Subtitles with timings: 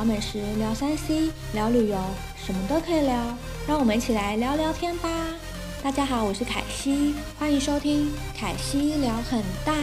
[0.00, 1.98] 聊美食，聊山西聊旅游，
[2.34, 3.36] 什么都可以聊。
[3.68, 5.10] 让我们一起来聊聊天吧。
[5.82, 9.74] 大家好，我是凯西，欢迎收听凯西聊很大。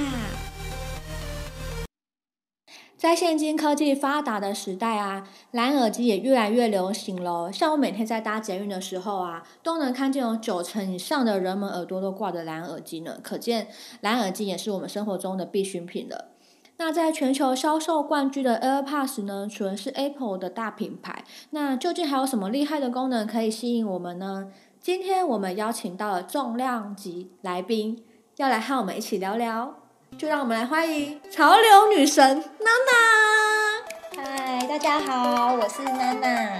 [2.97, 7.53] 在现今科技发达的时代啊，蓝耳机也越来越流行了。
[7.53, 13.19] 像我每天在搭捷运的时候啊，都能看见有九成以上的人们耳朵都挂着蓝耳机呢。
[13.21, 13.67] 可见
[14.01, 16.31] 蓝耳机也是我们生活中的必需品了。
[16.79, 24.51] 那在全球销售冠军的 AirPods 呢，除了是 Apple 的大品牌，那究竟还有什么厉害的功能可以吸引我们呢？
[24.79, 28.03] 今天我们邀请到了重量级来宾，
[28.35, 29.73] 要来和我们一起聊聊。
[30.19, 34.23] 就让我们来欢迎潮流女神娜娜。
[34.23, 36.59] 嗨，大家好，我是娜娜。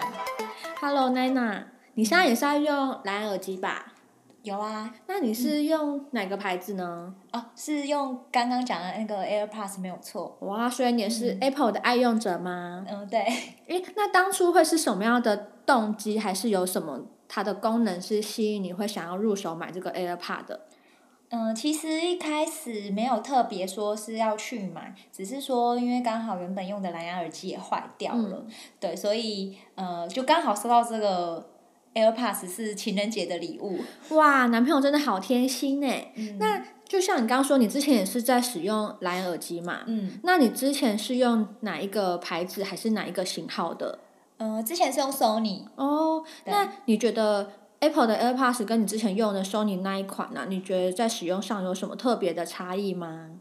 [0.81, 3.94] Hello，娜娜，你现在也是在用蓝牙耳机吧？
[4.48, 4.94] 有啊。
[5.08, 7.14] 那你是用哪个牌子呢？
[7.31, 10.38] 嗯、哦，是用刚刚讲的那个 AirPods，没有错。
[10.42, 12.86] 哇，所以你也是 Apple 的爱用者吗？
[12.89, 13.20] 嗯，对。
[13.67, 20.61] 诶，那当初会是什么样的动机，还是有什么它的功能是吸引你会想要入手买这个 AirPods 的？
[21.30, 28.48] 嗯，其实一开始没有特别说是要去买，只是说因为刚好原本用的蓝牙耳机也坏掉了，嗯、
[28.80, 31.45] 对，所以呃就刚好收到这个
[31.98, 33.80] AirPods 是情人节的礼物。
[34.16, 35.88] 哇，男朋友真的好贴心呢。
[36.16, 39.80] 嗯、那就像你刚刚说，你之前也是在使用蓝牙耳机嘛？
[39.88, 40.20] 嗯。
[40.23, 44.00] 那你之前是用哪一个牌子还是哪一个型号的？
[44.38, 45.64] 呃，之前是用 Sony。
[45.76, 50.45] 哦，那你觉得？Apple 的 AirPods 跟你之前用的 Sony 那一款呢、啊？
[50.48, 53.32] 你觉得在使用上有什么特别的差异吗？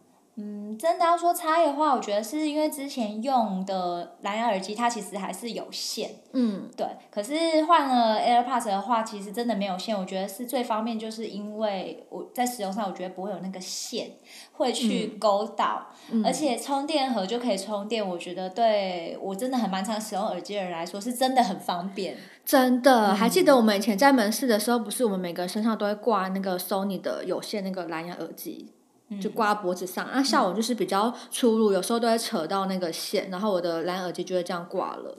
[0.76, 6.86] 嗯，真的要说差异的话，我觉得是因为之前用的蓝牙耳机它其实还是有线，嗯，对。
[7.10, 9.98] 可是换了 AirPods 的话，其实真的没有线。
[9.98, 14.12] 我觉得是最方便，就是因为我在使用上，我觉得不会有那个线
[14.52, 18.06] 会去勾到，嗯、而且充电盒就可以充电。
[18.06, 22.16] 我觉得对我真的很蛮常使用耳机的人来说，是真的很方便。
[22.44, 28.72] 真的，嗯、还记得我们以前在门市的时候，不是我们每个人身上都会挂那个 Sony 的有线那个蓝牙耳机？
[29.20, 35.18] 就挂脖子上，那、嗯啊、像我就是比较粗鲁，有时候都会扯到那个线，然后我的蓝耳机就会这样挂了。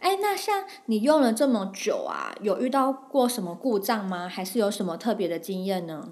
[0.00, 4.28] 哎，那像你用了这么久啊，有遇到过什么故障吗？
[4.28, 6.08] 还是有什么特别的经验呢？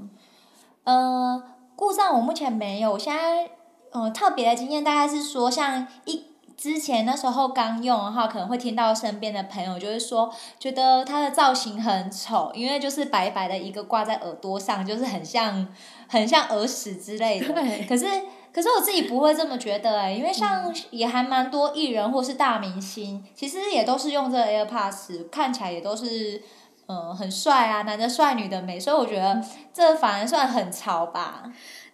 [0.84, 1.43] 呃，
[1.76, 3.50] 故障我目前没有，我现在
[3.91, 6.30] 呃特别的经验大概是说，像一。
[6.60, 15.66] 之前那时候刚用的话，可能会听到身边的朋友就是说，觉得它的造型很丑，因为就是白白的一个挂在耳朵上，就是很像
[16.06, 17.47] 很像耳屎之类的。
[17.88, 18.04] 可是
[18.53, 26.42] 可是我自己不会这么觉得哎，因为像也还蛮多艺人或是大明星，其实也都是用这个 AirPods，看起来也都是
[26.91, 29.41] 嗯、呃、很帅啊，男的帅，女的美，所以我觉得
[29.73, 31.45] 这反而算很潮吧。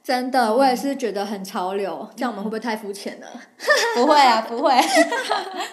[0.03, 3.27] 真的，我也是觉得很潮流，这样我们会不会太肤浅了？
[3.95, 4.73] 不会啊，不会。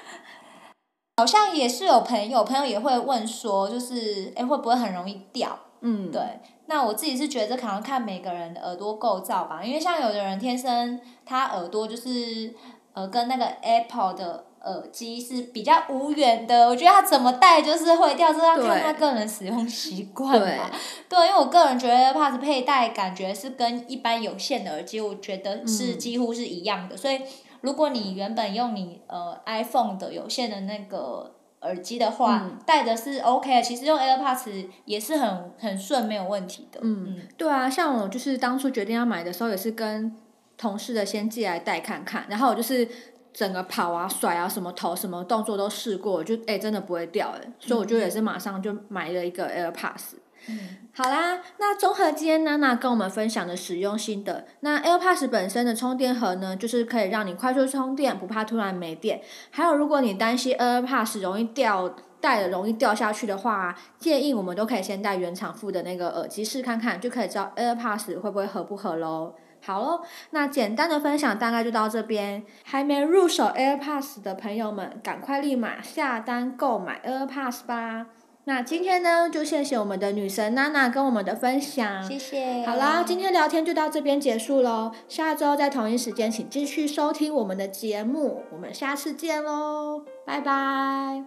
[1.15, 5.57] 好像也是有朋友，朋友也会问说，就是哎，会不会很容易掉？
[5.79, 6.21] 嗯，对。
[6.65, 12.53] 那我自己是觉得，可能看每个人的耳朵构造吧，因为像有的人天生他耳朵就是
[12.93, 14.45] 呃跟那个 Apple 的。
[14.63, 20.71] 耳机是比较无缘的，我觉得它怎么戴就是会掉，这要看他个人使用习惯吧。
[21.09, 26.95] 对，对，因为我个人觉得 AirPods 佩戴感觉是跟一般有线的耳机，我觉得是几乎是一样的。
[26.95, 27.19] 嗯、所以
[27.59, 36.79] 如果你原本用你呃 iPhone 的有线的那个耳机的话，嗯、戴的是 OK 的，其实用 AirPods 也是很很顺，没有问题的。
[36.81, 40.15] 嗯，嗯对啊，像我就是当初决定要买的时候，也是跟
[40.55, 42.87] 同事的先借来戴看看，然后我就是。
[43.33, 50.13] 整个跑啊、甩啊、什么头、什么动作都试过，就哎、欸，真的不会掉哎，所以我就也是马上就买了一个 AirPods。
[50.49, 50.59] 嗯，
[50.93, 59.21] 好啦，那综合今天娜娜跟我们分享的使用心得，那 AirPods 本身的充电盒呢，就是可以让你快速充电，不怕突然没电。
[59.51, 69.33] 还有，如果你担心 AirPods 容易掉，戴了容易掉下去的话，建议我们都可以先戴原厂附的那个耳机试看看，就可以知道 AirPods 会不会合不合喽。
[69.65, 72.43] 好喽，那简单的分享大概就到这边。
[72.63, 78.07] 还没入手 AirPods 的朋友们，赶快立马下单购买 AirPods 吧。
[78.45, 82.65] 那今天呢，就谢谢我们的女神娜娜跟我们的分享，谢谢。
[82.65, 84.91] 好啦，今天聊天就到这边结束喽。
[85.07, 88.43] 下周在同一时间，请继续收听我们的节目。
[88.51, 91.23] 我们下次见喽，拜拜。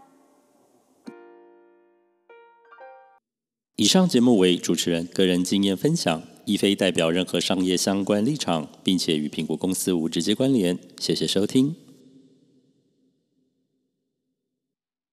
[3.76, 6.35] 以上节目为主持人个人经验分享。
[6.46, 10.78] 亦非代表任何商业相关立场，并且与苹果公司无直接关联。
[10.98, 11.85] 谢谢收听。